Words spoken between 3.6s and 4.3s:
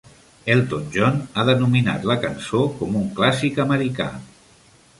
americà.